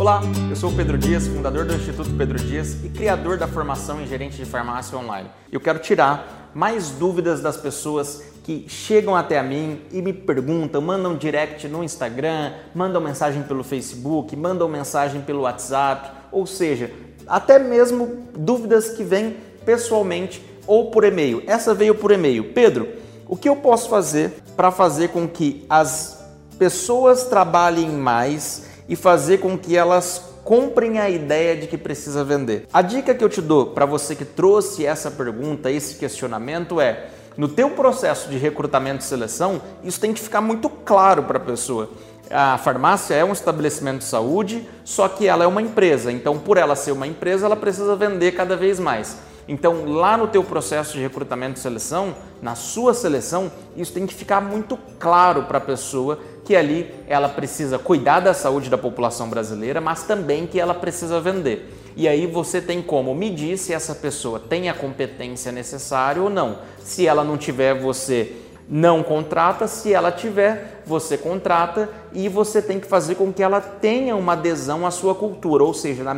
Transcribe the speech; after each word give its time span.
Olá, 0.00 0.22
eu 0.48 0.56
sou 0.56 0.70
o 0.70 0.74
Pedro 0.74 0.96
Dias, 0.96 1.26
fundador 1.26 1.66
do 1.66 1.74
Instituto 1.74 2.08
Pedro 2.16 2.38
Dias 2.38 2.82
e 2.82 2.88
criador 2.88 3.36
da 3.36 3.46
formação 3.46 4.00
em 4.00 4.06
gerente 4.06 4.34
de 4.34 4.46
farmácia 4.46 4.96
online. 4.96 5.28
Eu 5.52 5.60
quero 5.60 5.78
tirar 5.78 6.50
mais 6.54 6.88
dúvidas 6.88 7.42
das 7.42 7.58
pessoas 7.58 8.22
que 8.42 8.64
chegam 8.66 9.14
até 9.14 9.38
a 9.38 9.42
mim 9.42 9.82
e 9.92 10.00
me 10.00 10.14
perguntam, 10.14 10.80
mandam 10.80 11.14
direct 11.14 11.68
no 11.68 11.84
Instagram, 11.84 12.54
mandam 12.74 12.98
mensagem 12.98 13.42
pelo 13.42 13.62
Facebook, 13.62 14.34
mandam 14.34 14.66
mensagem 14.70 15.20
pelo 15.20 15.42
WhatsApp, 15.42 16.10
ou 16.32 16.46
seja, 16.46 16.90
até 17.26 17.58
mesmo 17.58 18.24
dúvidas 18.34 18.88
que 18.88 19.04
vêm 19.04 19.36
pessoalmente 19.66 20.42
ou 20.66 20.90
por 20.90 21.04
e-mail. 21.04 21.42
Essa 21.46 21.74
veio 21.74 21.94
por 21.94 22.10
e-mail. 22.10 22.54
Pedro, 22.54 22.88
o 23.28 23.36
que 23.36 23.50
eu 23.50 23.56
posso 23.56 23.90
fazer 23.90 24.42
para 24.56 24.70
fazer 24.70 25.08
com 25.08 25.28
que 25.28 25.66
as 25.68 26.24
pessoas 26.58 27.24
trabalhem 27.24 27.90
mais 27.90 28.69
e 28.90 28.96
fazer 28.96 29.38
com 29.38 29.56
que 29.56 29.76
elas 29.76 30.20
comprem 30.42 30.98
a 30.98 31.08
ideia 31.08 31.56
de 31.56 31.68
que 31.68 31.78
precisa 31.78 32.24
vender? 32.24 32.66
A 32.72 32.82
dica 32.82 33.14
que 33.14 33.22
eu 33.22 33.28
te 33.28 33.40
dou 33.40 33.66
para 33.66 33.86
você 33.86 34.16
que 34.16 34.24
trouxe 34.24 34.84
essa 34.84 35.12
pergunta, 35.12 35.70
esse 35.70 35.94
questionamento 35.94 36.80
é: 36.80 37.06
no 37.36 37.46
teu 37.46 37.70
processo 37.70 38.28
de 38.28 38.36
recrutamento 38.36 39.04
e 39.04 39.06
seleção, 39.06 39.62
isso 39.84 40.00
tem 40.00 40.12
que 40.12 40.20
ficar 40.20 40.40
muito 40.40 40.68
claro 40.68 41.22
para 41.22 41.38
a 41.38 41.40
pessoa. 41.40 41.88
A 42.28 42.58
farmácia 42.58 43.14
é 43.14 43.24
um 43.24 43.32
estabelecimento 43.32 43.98
de 43.98 44.04
saúde, 44.04 44.68
só 44.84 45.08
que 45.08 45.26
ela 45.26 45.44
é 45.44 45.46
uma 45.46 45.62
empresa. 45.62 46.10
Então, 46.10 46.38
por 46.38 46.56
ela 46.56 46.74
ser 46.74 46.90
uma 46.90 47.06
empresa, 47.06 47.46
ela 47.46 47.56
precisa 47.56 47.94
vender 47.94 48.32
cada 48.32 48.56
vez 48.56 48.80
mais. 48.80 49.18
Então, 49.48 49.84
lá 49.84 50.16
no 50.16 50.28
teu 50.28 50.44
processo 50.44 50.92
de 50.92 51.00
recrutamento 51.00 51.58
e 51.58 51.62
seleção, 51.62 52.14
na 52.40 52.54
sua 52.54 52.94
seleção, 52.94 53.50
isso 53.76 53.92
tem 53.92 54.06
que 54.06 54.14
ficar 54.14 54.40
muito 54.40 54.78
claro 54.98 55.44
para 55.44 55.58
a 55.58 55.60
pessoa 55.60 56.18
que 56.44 56.54
ali 56.56 56.92
ela 57.06 57.28
precisa 57.28 57.78
cuidar 57.78 58.20
da 58.20 58.34
saúde 58.34 58.70
da 58.70 58.78
população 58.78 59.28
brasileira, 59.28 59.80
mas 59.80 60.04
também 60.04 60.46
que 60.46 60.58
ela 60.58 60.74
precisa 60.74 61.20
vender. 61.20 61.76
E 61.96 62.06
aí 62.06 62.26
você 62.26 62.60
tem 62.60 62.80
como 62.80 63.14
medir 63.14 63.58
se 63.58 63.72
essa 63.72 63.94
pessoa 63.94 64.38
tem 64.38 64.68
a 64.68 64.74
competência 64.74 65.50
necessária 65.50 66.22
ou 66.22 66.30
não. 66.30 66.58
Se 66.82 67.06
ela 67.06 67.24
não 67.24 67.36
tiver, 67.36 67.74
você 67.74 68.34
não 68.70 69.02
contrata, 69.02 69.66
se 69.66 69.92
ela 69.92 70.12
tiver, 70.12 70.82
você 70.86 71.18
contrata 71.18 71.90
e 72.12 72.28
você 72.28 72.62
tem 72.62 72.78
que 72.78 72.86
fazer 72.86 73.16
com 73.16 73.32
que 73.32 73.42
ela 73.42 73.60
tenha 73.60 74.14
uma 74.14 74.34
adesão 74.34 74.86
à 74.86 74.92
sua 74.92 75.12
cultura, 75.12 75.64
ou 75.64 75.74
seja, 75.74 76.04
na 76.04 76.14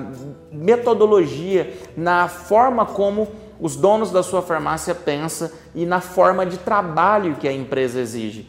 metodologia, 0.53 1.73
na 1.97 2.29
forma 2.29 2.85
como 2.85 3.27
os 3.59 3.75
donos 3.75 4.11
da 4.11 4.23
sua 4.23 4.43
farmácia 4.43 4.95
pensam 4.95 5.51
e 5.75 5.87
na 5.87 6.03
forma 6.03 6.45
de 6.45 6.59
trabalho 6.59 7.37
que 7.37 7.49
a 7.49 7.53
empresa 7.53 7.99
exige. 7.99 8.47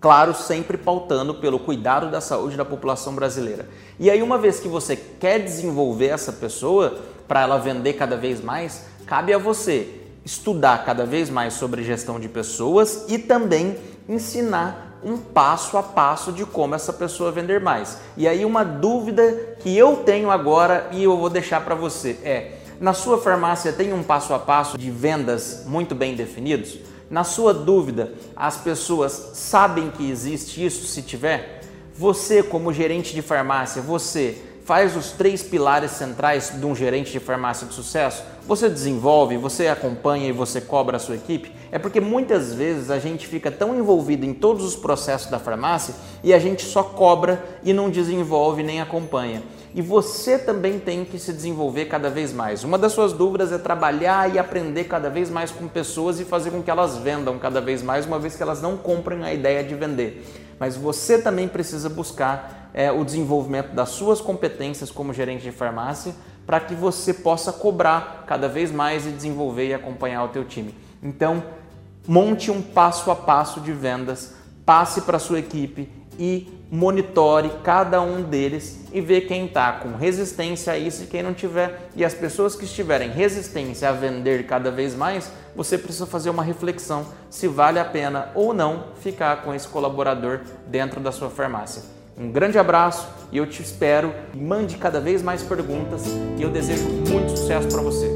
Claro, 0.00 0.32
sempre 0.32 0.78
pautando 0.78 1.34
pelo 1.34 1.58
cuidado 1.58 2.10
da 2.10 2.22
saúde 2.22 2.56
da 2.56 2.64
população 2.64 3.14
brasileira. 3.14 3.68
E 3.98 4.08
aí, 4.08 4.22
uma 4.22 4.38
vez 4.38 4.58
que 4.58 4.68
você 4.68 4.96
quer 4.96 5.40
desenvolver 5.40 6.06
essa 6.06 6.32
pessoa 6.32 6.98
para 7.26 7.42
ela 7.42 7.58
vender 7.58 7.94
cada 7.94 8.16
vez 8.16 8.40
mais, 8.40 8.86
cabe 9.04 9.34
a 9.34 9.38
você 9.38 10.07
estudar 10.28 10.84
cada 10.84 11.06
vez 11.06 11.30
mais 11.30 11.54
sobre 11.54 11.82
gestão 11.82 12.20
de 12.20 12.28
pessoas 12.28 13.06
e 13.08 13.16
também 13.16 13.78
ensinar 14.06 15.00
um 15.02 15.16
passo 15.16 15.78
a 15.78 15.82
passo 15.82 16.30
de 16.32 16.44
como 16.44 16.74
essa 16.74 16.92
pessoa 16.92 17.32
vender 17.32 17.62
mais. 17.62 17.98
E 18.14 18.28
aí 18.28 18.44
uma 18.44 18.62
dúvida 18.62 19.56
que 19.60 19.74
eu 19.74 19.96
tenho 19.96 20.30
agora 20.30 20.86
e 20.92 21.02
eu 21.02 21.16
vou 21.16 21.30
deixar 21.30 21.64
para 21.64 21.74
você 21.74 22.18
é: 22.22 22.58
na 22.78 22.92
sua 22.92 23.16
farmácia 23.16 23.72
tem 23.72 23.90
um 23.94 24.02
passo 24.02 24.34
a 24.34 24.38
passo 24.38 24.76
de 24.76 24.90
vendas 24.90 25.64
muito 25.64 25.94
bem 25.94 26.14
definidos? 26.14 26.78
Na 27.08 27.24
sua 27.24 27.54
dúvida, 27.54 28.12
as 28.36 28.58
pessoas 28.58 29.30
sabem 29.32 29.90
que 29.90 30.10
existe 30.10 30.62
isso 30.62 30.84
se 30.84 31.00
tiver? 31.00 31.62
Você, 31.94 32.42
como 32.42 32.70
gerente 32.70 33.14
de 33.14 33.22
farmácia, 33.22 33.80
você 33.80 34.36
faz 34.68 34.94
os 34.94 35.12
três 35.12 35.42
pilares 35.42 35.92
centrais 35.92 36.52
de 36.54 36.66
um 36.66 36.76
gerente 36.76 37.10
de 37.10 37.18
farmácia 37.18 37.66
de 37.66 37.72
sucesso? 37.72 38.22
Você 38.46 38.68
desenvolve, 38.68 39.38
você 39.38 39.66
acompanha 39.66 40.28
e 40.28 40.32
você 40.32 40.60
cobra 40.60 40.98
a 40.98 41.00
sua 41.00 41.14
equipe? 41.14 41.50
É 41.72 41.78
porque 41.78 42.02
muitas 42.02 42.52
vezes 42.52 42.90
a 42.90 42.98
gente 42.98 43.26
fica 43.26 43.50
tão 43.50 43.74
envolvido 43.74 44.26
em 44.26 44.34
todos 44.34 44.62
os 44.66 44.76
processos 44.76 45.30
da 45.30 45.38
farmácia 45.38 45.94
e 46.22 46.34
a 46.34 46.38
gente 46.38 46.66
só 46.66 46.82
cobra 46.82 47.42
e 47.64 47.72
não 47.72 47.88
desenvolve 47.88 48.62
nem 48.62 48.78
acompanha 48.78 49.42
e 49.74 49.82
você 49.82 50.38
também 50.38 50.78
tem 50.78 51.04
que 51.04 51.18
se 51.18 51.32
desenvolver 51.32 51.84
cada 51.86 52.08
vez 52.08 52.32
mais. 52.32 52.64
Uma 52.64 52.78
das 52.78 52.92
suas 52.92 53.12
dúvidas 53.12 53.52
é 53.52 53.58
trabalhar 53.58 54.34
e 54.34 54.38
aprender 54.38 54.84
cada 54.84 55.10
vez 55.10 55.30
mais 55.30 55.50
com 55.50 55.68
pessoas 55.68 56.18
e 56.18 56.24
fazer 56.24 56.50
com 56.50 56.62
que 56.62 56.70
elas 56.70 56.96
vendam 56.96 57.38
cada 57.38 57.60
vez 57.60 57.82
mais, 57.82 58.06
uma 58.06 58.18
vez 58.18 58.34
que 58.34 58.42
elas 58.42 58.62
não 58.62 58.76
comprem 58.76 59.22
a 59.24 59.32
ideia 59.32 59.62
de 59.62 59.74
vender. 59.74 60.26
Mas 60.58 60.76
você 60.76 61.18
também 61.18 61.46
precisa 61.46 61.88
buscar 61.88 62.57
é, 62.78 62.92
o 62.92 63.04
desenvolvimento 63.04 63.74
das 63.74 63.88
suas 63.88 64.20
competências 64.20 64.88
como 64.88 65.12
gerente 65.12 65.42
de 65.42 65.50
farmácia 65.50 66.14
para 66.46 66.60
que 66.60 66.76
você 66.76 67.12
possa 67.12 67.52
cobrar 67.52 68.22
cada 68.24 68.48
vez 68.48 68.70
mais 68.70 69.04
e 69.04 69.10
desenvolver 69.10 69.66
e 69.66 69.74
acompanhar 69.74 70.22
o 70.22 70.28
teu 70.28 70.44
time. 70.44 70.72
Então, 71.02 71.42
monte 72.06 72.52
um 72.52 72.62
passo 72.62 73.10
a 73.10 73.16
passo 73.16 73.60
de 73.60 73.72
vendas, 73.72 74.32
passe 74.64 75.00
para 75.00 75.16
a 75.16 75.20
sua 75.20 75.40
equipe 75.40 75.90
e 76.16 76.46
monitore 76.70 77.50
cada 77.64 78.00
um 78.00 78.22
deles 78.22 78.84
e 78.92 79.00
vê 79.00 79.22
quem 79.22 79.46
está 79.46 79.72
com 79.72 79.96
resistência 79.96 80.72
a 80.72 80.78
isso 80.78 81.02
e 81.02 81.06
quem 81.08 81.20
não 81.20 81.34
tiver. 81.34 81.90
E 81.96 82.04
as 82.04 82.14
pessoas 82.14 82.54
que 82.54 82.64
estiverem 82.64 83.10
resistência 83.10 83.88
a 83.88 83.92
vender 83.92 84.46
cada 84.46 84.70
vez 84.70 84.94
mais, 84.94 85.32
você 85.56 85.76
precisa 85.76 86.06
fazer 86.06 86.30
uma 86.30 86.44
reflexão 86.44 87.04
se 87.28 87.48
vale 87.48 87.80
a 87.80 87.84
pena 87.84 88.30
ou 88.36 88.54
não 88.54 88.84
ficar 89.00 89.42
com 89.42 89.52
esse 89.52 89.66
colaborador 89.66 90.42
dentro 90.68 91.00
da 91.00 91.10
sua 91.10 91.28
farmácia. 91.28 91.97
Um 92.18 92.30
grande 92.32 92.58
abraço 92.58 93.08
e 93.30 93.38
eu 93.38 93.46
te 93.46 93.62
espero. 93.62 94.12
Mande 94.34 94.76
cada 94.76 95.00
vez 95.00 95.22
mais 95.22 95.42
perguntas 95.42 96.04
e 96.36 96.42
eu 96.42 96.50
desejo 96.50 96.84
muito 97.08 97.30
sucesso 97.30 97.68
para 97.68 97.80
você. 97.80 98.10